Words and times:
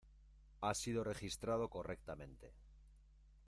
Ha 0.61 0.73
sido 0.73 1.03
registrado 1.03 1.69
correctamente. 1.69 2.55